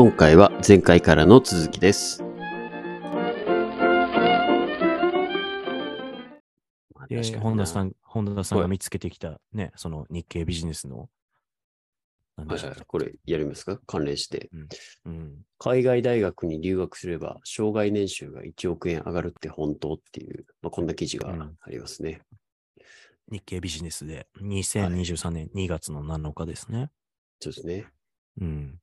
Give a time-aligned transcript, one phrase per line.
[0.00, 2.22] 今回は前回からの続きです。
[7.40, 11.08] 本田さん、本田さんはいが見つけてきたね、その日経ビジネスの、
[12.36, 13.80] はいはい、これやりますか？
[13.88, 14.50] 関連して。
[15.04, 15.38] うん。
[15.58, 22.20] 海外大学に留学すれば、障害年収が1億円上がるって本当っていう、まあ、こんな記事がうんありますね。
[23.32, 26.88] 日経ビジネスで、2023年2月の7日ですね。
[27.40, 27.86] そうですね。
[28.40, 28.78] うん。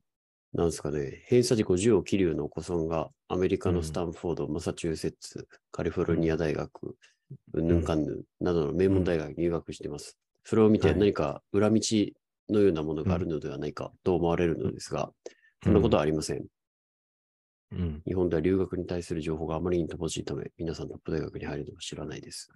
[0.56, 3.76] なんですかね、偏差値50を切るようなお子さんがアメリカうん。
[3.76, 6.96] のスタンフォード、マサチューセッツ、カリフォルニア大学、
[7.54, 7.68] うん。
[7.68, 10.18] ぬんかんぬんなどの名門大学に入学しています。
[10.46, 10.98] それを見てはい。
[10.98, 11.82] 何か裏道
[12.50, 15.12] のようなものがあるのではないかと思われるのですが、
[15.62, 16.46] そんなことはありません。
[17.74, 18.02] うん。
[18.06, 22.50] 日本では留学に対する情報があまりに乏しいため、皆さんトップ大学に入るのを知らないです。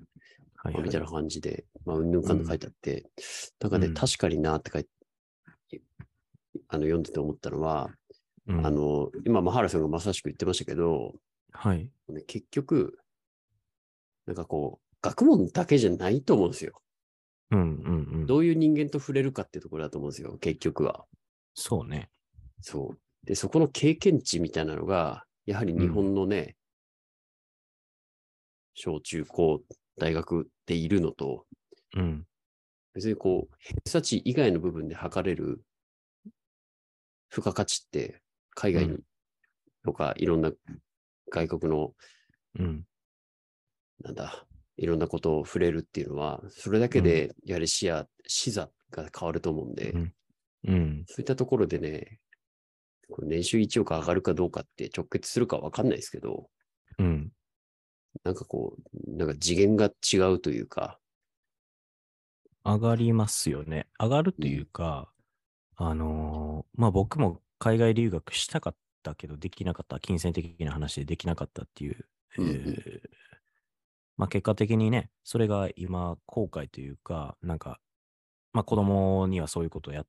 [0.55, 2.47] はい、まあみたいな感じで、まあ、うんぬんかんぬん。
[2.47, 3.05] 書いてあって、
[3.59, 3.93] なんかね、うん。
[3.93, 4.89] 確かになって書いて、
[6.69, 7.89] あの、読んでて思ったのは、
[8.47, 11.13] うんあ、の、今、マハラさんがまさしく言ってましたけど、
[11.51, 11.91] はい。
[12.09, 12.97] ね結局、
[14.25, 16.81] なんかこう、学問だけじゃないと思うんですよ。
[17.51, 18.25] うんうんうん。
[18.27, 21.05] どういう人間と触れるかっていうところだと思うんですよ、結局は。
[21.55, 22.09] そうね。
[22.61, 22.99] そう。
[23.25, 26.55] で、そこの経験値みたいなのが、やはり日本のね、
[28.75, 29.61] 小中高、
[29.97, 31.45] 大学でいるのと、
[31.95, 32.25] うん。
[32.93, 35.63] 別にこう、偏差値以外の部分で測れる
[37.29, 38.21] 付加価値って、
[38.55, 39.03] 海外に、うん
[39.83, 40.51] とか、いろんな
[41.31, 41.93] 外国の、
[42.59, 42.83] うん。
[44.01, 44.45] なんだ、
[44.77, 50.13] いろんなことを触れるっていうのは、それだけで、やはり視野、視座が変わると思うんで、うん
[50.67, 51.03] うん。
[51.07, 52.19] そういったところでね、
[53.09, 56.49] こう年収1億上がるかどうかって直結するかわかんないですけど、
[56.97, 57.31] うん。
[58.23, 60.99] なんかこう、なんか次元が違うというか、
[62.65, 63.87] 上がりますよね。
[63.99, 65.09] 上がるというか、
[65.81, 72.05] あのーまあ僕も海外留学したかったけどできなかった、金銭的な話でできなかったっていう、
[72.37, 73.01] えうんうんー
[74.17, 77.79] まあ結果的にね、それが今後悔というか、なんか、
[78.51, 80.05] まあ子供にはそういうことをやっ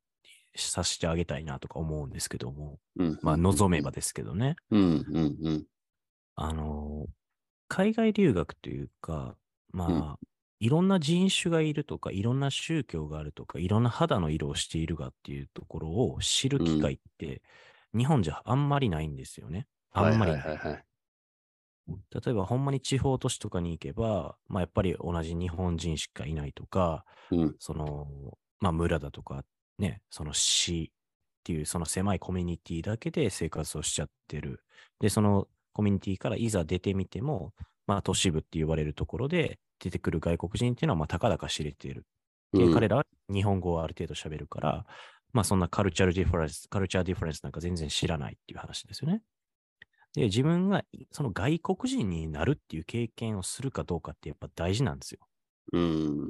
[0.57, 3.93] させてあげたいなとか思うんですけども、うんまあ望めば。
[3.93, 5.65] ですけどね、うんうんうん。
[6.35, 7.11] あのー
[7.73, 9.37] 海外留学というか、
[9.73, 10.17] まあ、うん
[10.61, 17.43] いろんな人種がいるとか、いろんな宗教があるとか、いろんな肌の色をしているがっていうところを知る機会って、
[17.97, 19.67] 日本じゃあんまりないんですよね。
[19.93, 20.41] あんまりない。
[20.43, 20.85] はいはいはいはい。
[21.89, 29.45] 例えば、ほんまに地方都市とかに行けば、まあ、やっぱり同じ日本人しかいないとか、うんその、まあ、村だとか、
[29.79, 34.63] ね、その市っていう、その狭いコミュニティだけで生活をしちゃってる。
[35.01, 37.55] で、そのコミュニティからいざ出てみても、
[37.87, 42.05] まあ、都市部って言われるところで出てくる外国人っていうのは、まあ、たかだか知れている。
[42.53, 44.87] で、うん彼らは日本語をある程度喋るから、
[45.33, 49.23] まあ、そんな cultural difference、 culture difference なんか全然知らないっていう話ですよね。
[50.15, 50.83] で、自分が
[51.13, 55.21] その外国人になるっていう経験をするかどうかってやっぱ大事なんですよ。
[55.73, 56.29] うん。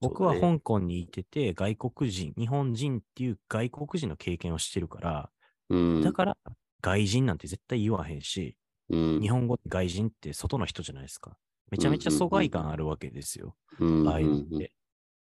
[0.00, 5.30] 僕は香港にいてて、外国人、日本人っていう外国人の経験をしてるから、
[5.70, 6.36] うん、だから
[6.80, 8.56] 外人なんて絶対言わへんし、
[8.88, 11.36] うん、日本語って外人って外の人じゃないですか。
[11.70, 13.56] めちゃめちゃ疎外感あるわけですよ。
[13.78, 14.72] うん、ああいうのっうんて。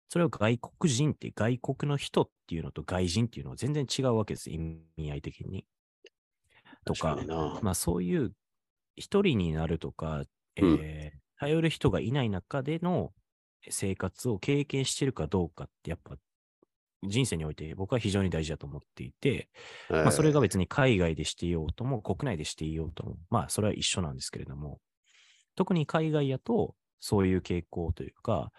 [0.09, 4.51] それを外国人って外国の人っていうのと外人っていうのは全然違うわけです。
[4.51, 5.67] 意味合い的に。
[6.85, 7.59] とか確か。
[7.63, 8.33] まあそういう
[8.97, 10.23] 一人になるとか、
[10.57, 13.13] えうんー頼る人がいない中での
[13.69, 16.17] 生活を経験してるかどうかってやっぱ
[17.03, 19.49] 人生において僕は非常に大事だと思っていて、
[19.91, 24.79] まあそれが別に海外でしていようとも国内でしていようとも、まあそれは一緒なんですけれども、
[25.55, 28.51] 特に海外やとそういう傾向というか、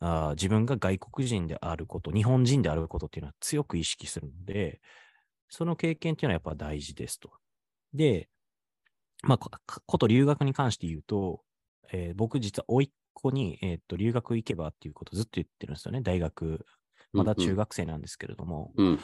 [0.00, 4.80] あー自分が外国人であること、日本人であることっていうのは強く意識するので、
[5.48, 7.30] その経験っていうのはやっぱ大事ですと。
[7.92, 8.28] で、
[9.22, 9.50] まあ、こ
[9.86, 11.42] こと留学に関して言うと、
[11.92, 16.02] えー僕実は甥っ子に、えーっと留学行けばっていうことをずっと言ってるんですよね。
[16.02, 16.66] 大学、
[17.12, 19.00] まだ中学生なんですけれども、うん、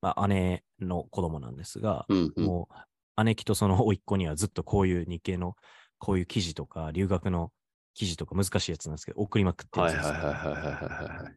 [0.00, 2.68] まあ、姉の子供なんですが、うん、うん、も
[3.16, 5.56] う姉貴とその甥っ子にはずっとこういう日系の
[5.98, 7.52] こういう記事とか、留学の
[7.94, 10.12] 記事とか難しいやつなんですけど、送りまくってるんはいですよ。
[10.14, 11.36] はいはいはいはいはいはい。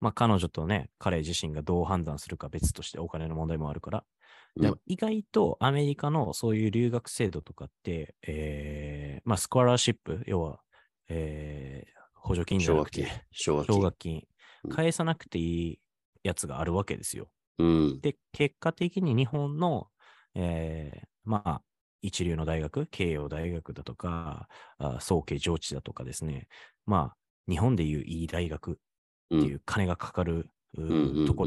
[0.00, 3.98] まあ彼女とね、彼自身がどう判断するか別としてお金の問題もあるから。
[3.98, 4.04] うん
[4.56, 10.60] でも意外とアメリカのそういう留学制度とかって、えー、まあスコアラーシップ、要は、
[11.08, 13.26] えー、補助金じゃ奨学金なくて、。
[13.32, 13.74] 奨学金。
[13.74, 14.22] 奨学金
[14.64, 15.80] うん、返さなくていい
[16.22, 17.28] やつがあるわけですよ。
[17.58, 18.00] うん。
[18.00, 19.88] で、結果的に日本の、
[20.34, 21.62] えー、まあ、
[22.06, 24.48] 一流の大学、慶応大学だとか、
[24.78, 26.48] あ早慶上智だとかですね、
[26.86, 27.16] まあ、
[27.48, 28.74] 日本でいういい大学っ
[29.28, 31.46] ていう金がかかる、ううんうんとこ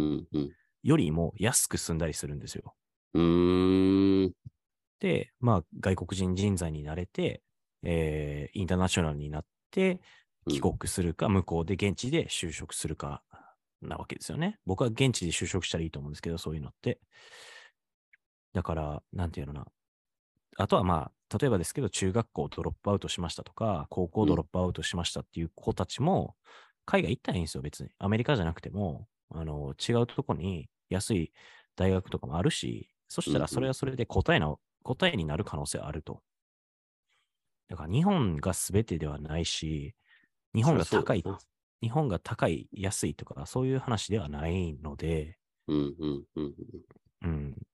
[0.83, 2.75] よりも安く済んだりするんですよ。
[3.13, 4.33] うーん。
[4.99, 7.43] で、まあ、外国人人材になれて、
[7.83, 9.99] えーインターナショナルになって、うん
[10.49, 13.21] 帰国するか、向こうで現地で就職するか
[13.81, 14.59] なわけですよね。
[14.65, 17.01] 僕は現地で就職したらいいと思うんですけど、そういうのって。
[18.53, 19.65] だから、なんていうのかな。
[20.57, 26.35] あとはまあ、例えばですけど、中学校ドロップアウトしましたとか、高校ドロップアウトしましたっていう子たちも、
[26.85, 27.91] 海外行ったらいいんですよ、別に。
[27.99, 31.31] アメリカじゃなくても、あの、違うとこに安い
[31.75, 36.23] 大学とかもあるし、そしたらそれはそれで答えな、答えになる可能性はあると。
[37.67, 39.95] だから日本が全てではないし、
[40.55, 41.27] 日本が高い
[41.83, 46.83] 日本が高い、安いとか、そういう話ではないので、うんうんうんうん、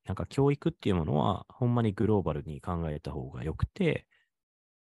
[0.06, 4.06] なんか教育っていうものは、ほんまにグローバルに考えた方がよくて、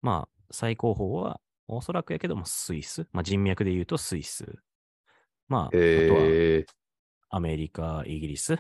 [0.02, 4.46] まあ、最高峰は、おそらくやけどもスイス、まあ人脈で言うとスイス、
[5.48, 6.66] まあ、あとは。
[7.30, 8.58] アメリカ、イギリス、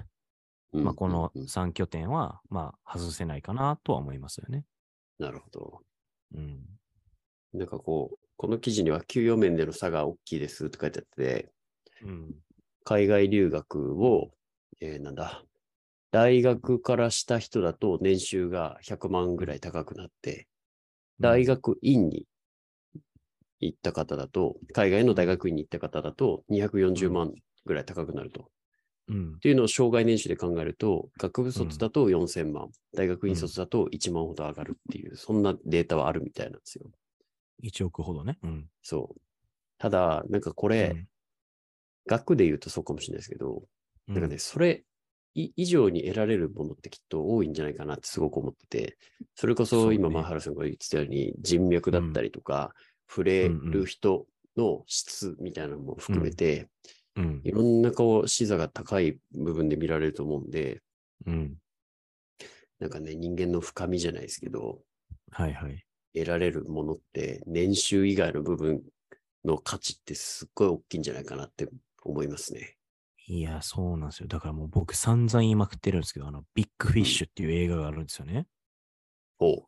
[0.72, 4.66] うんまあこのうんうん3拠点は、まあ外せないかなとは思いますよね。
[5.20, 5.82] なるほど。
[6.34, 6.66] うん。
[7.54, 11.52] なんかこう、この記事には給与面での差が大きいですって書いてあって、
[12.02, 12.32] うん。
[12.84, 14.32] 海外留学を、
[14.82, 15.44] えーなんだ、
[16.14, 20.48] 大学からした人だと年収が100万ぐらい高くなって、
[21.20, 22.28] 大学院に
[23.60, 27.34] 行った方だと、海外の大学院に行った方だと240万
[27.66, 28.42] ぐらい高くなると。
[28.42, 28.46] っ
[29.08, 29.40] うん。
[29.40, 36.92] ていうのを障害年収で考えると、学部卒だと4000万、大学院卒だと1万ほど上がるっていう、そんなデータはあるみたいなんですよ。
[37.64, 38.38] 1億ほどね。
[38.44, 38.70] うん。
[38.84, 39.22] そう。
[39.80, 41.08] ただ、なんかこれ、
[42.06, 43.64] 学で言うとそうかもしれないですけど、
[44.10, 44.84] うん、なんかね、それい
[45.34, 48.98] 以上に得られるものってきっと多いんじゃないかなってすごく思ってて、
[49.36, 52.74] それこそ今、マハラさんが言ってたように、人脈だったりとか、
[53.10, 56.70] 触れる人の質みたいなのも含めて、
[57.16, 57.42] うん。
[57.44, 60.82] いろんなこう、視座が高い部分で見られると思うんで、
[61.26, 61.56] うん。
[62.80, 64.82] なんかね、人間の深みじゃないですけど、
[65.32, 65.84] はいはい。
[66.14, 68.84] 得られるものって、年収以外の部分
[69.46, 71.68] の価値ってすっごい大きいんじゃないかなって
[72.04, 72.78] 思いますね。
[73.26, 74.28] いや、そうなんですよ。
[74.28, 78.48] だからもう僕散々言いまくってるんですけど、あの、 Big Fish っていう映画があるんですよね。
[79.40, 79.66] おう。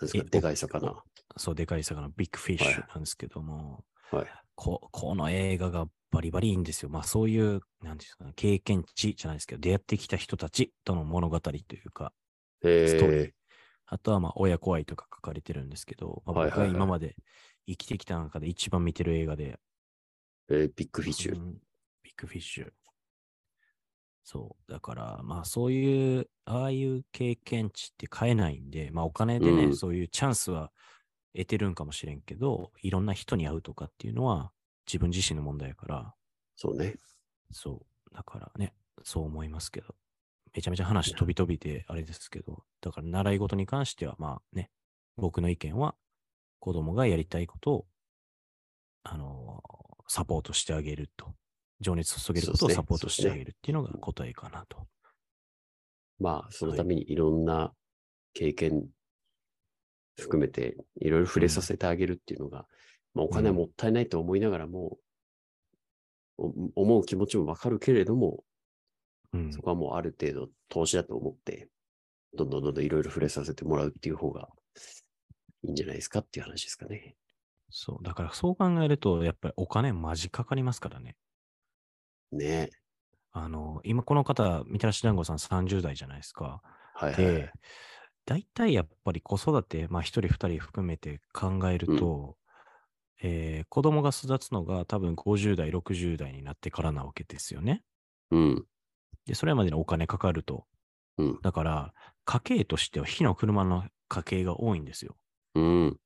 [0.00, 1.02] ですえか、でかい魚。
[1.36, 4.26] そう、でかい魚、 Big Fish なんですけども、はい。
[4.56, 6.90] ここの映画がバリバリいいんですよ。
[6.90, 12.12] まあそういう、なんですかね、経験値じゃないですけど、出会ってきた人たちとの物語というか、
[12.60, 13.34] ストーリーえ
[13.86, 17.16] あとはまあ親子愛とか書かれてるんですけど、まあ、僕が今まで
[17.66, 21.36] 生きてきた中で一番見てる映画で、ー、えービッグフィッシュ。
[21.36, 21.54] うん
[22.02, 22.70] ビッグフィッシュ。
[24.24, 24.72] そう。
[24.72, 30.70] だから、まあそういう、ああいう経験値って買えないんで、まあお金でね、うんそういうチャンスは
[31.34, 34.52] 得てるんかもしれんけど、いろんな人に会うとかっていうのは
[34.86, 36.14] 自分自身の問題やから、
[36.56, 36.96] そうね。
[37.52, 38.14] そう。
[38.14, 39.94] だからね、そう思いますけど。
[40.52, 44.70] めちゃめちゃ話飛び飛びであれですけど、だから習い事に関してはまあね、
[45.16, 45.94] 僕の意見は
[46.58, 47.86] 子供がやりたいことを、
[49.02, 49.62] あの
[50.08, 51.34] サポートしてあげると。
[51.80, 54.86] 情熱注げることをサポートしてあげるっていうのが答えかなと。
[56.18, 57.72] まあ、そのためにいろんな
[58.34, 58.86] 経験
[60.18, 62.66] 含めて、いろいろ触れさせてあげるっていうのが、
[63.14, 64.98] まあ、お金はもったいないと思いながらも、
[66.36, 68.44] お思う気持ちもわかるけれども、
[69.32, 69.62] うんそ。
[69.62, 71.68] こはもうある程度投資だと思って、
[72.36, 74.48] どんどんどんどんいろいろ触れさせてもらうっていう方が
[75.62, 77.16] いいんじゃないですかっていう話ですかね。
[77.70, 78.04] そう。
[78.04, 81.16] だからそう考えると、やっぱりお金マジかかりますからね。
[82.32, 82.70] ね
[83.32, 86.62] あの、今この方、みたらし団子さん30代じゃないですか。
[86.92, 87.52] はいはいはいで。、
[88.26, 92.36] 大体やっぱり子育て、まあ一人二人含めて考えると、
[93.22, 97.84] えー子供が育つのが多分50代、60代になってからなわけですよね。
[98.30, 98.66] うん。
[99.26, 100.66] で、それまでにお金かかると。
[101.18, 101.94] うんだから、
[102.24, 105.16] 家計としては火の車の家計が多いんですよ。
[105.54, 106.00] うん。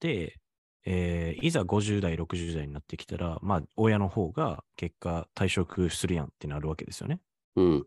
[0.00, 0.40] で、
[0.84, 7.20] えーいざ50代、60代になってきたら、まあ、親の方が結果退職するやんってなるわけですよね。
[7.56, 7.86] うん。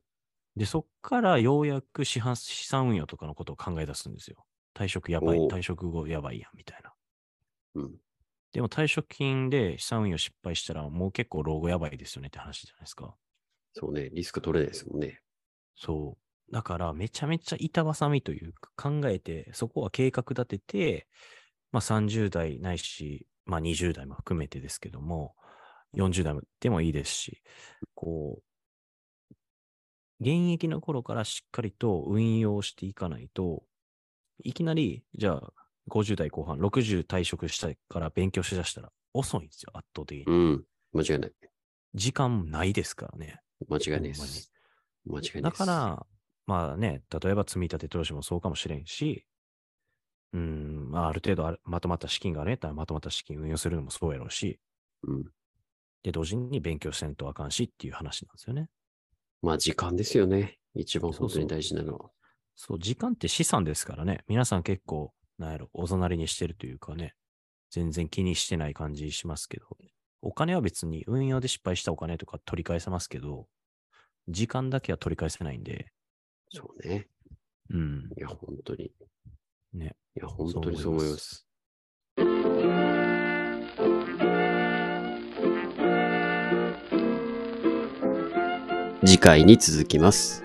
[0.56, 4.46] で、そっからようやく資産資産運用とかのことを考え出すんですよ。
[4.74, 6.94] 退職やばい、退職後やばいやん、みたいな。
[7.76, 8.00] うん。
[8.54, 13.16] でも退職金で資産運用失敗したらもう結構老後やばいですよねって話じゃないですか。
[13.74, 14.10] そうね。
[14.12, 15.22] リスク取れないですもんね。
[15.76, 16.52] そう。
[16.52, 21.08] だからめちゃめちゃ板挟みというか考えて、そこは計画立てて、
[21.76, 25.36] まあ30代ないし、まあ20代も含めてですけども、
[25.94, 27.42] 40代でもいいですし、
[27.96, 29.34] こう、
[30.22, 33.64] 現役の頃からしっかりと運用していかないと、
[34.46, 35.54] いきなり、じゃあ
[35.90, 40.24] 50代後半、60退職したから勉強しだしたら遅いんですよ、圧倒的に。
[40.28, 40.64] うん。
[40.94, 41.32] 間違いない。
[41.94, 43.42] 時間ないですからね。
[43.68, 44.50] 間違いないです。
[45.06, 45.60] 間違いないです。
[45.60, 46.06] だから、
[46.48, 49.26] まあね、例えば積み立て投資もそうかもしれんし、
[50.36, 54.60] うん、まあ、ある程度あるまとまった資金があるんやったらまとまった資金運用するのもそうやろうし、
[55.04, 55.24] うん。
[56.04, 58.68] で、同時に勉強せんとあかんしっていう話なんですよね。
[59.42, 60.58] まあ時間ですよね。
[60.76, 62.10] 一番そうそう本当に大事なのは。
[62.56, 64.26] そう、時間って資産ですからね。
[64.28, 67.16] 皆さん結構、なんやろ、おざなりにしてるというかね、
[67.72, 69.66] 全然気にしてない感じしますけど、
[70.22, 73.48] お金は別に運用で失敗したお金とか取り返せますけど、
[74.28, 75.94] 時間だけは取り返せないんで、
[76.52, 77.08] そうね。
[77.70, 78.92] うん、いや、本当に。
[79.76, 79.96] ね。
[80.16, 81.46] いや、本当にそう思います。
[89.06, 90.45] 次回に続きます。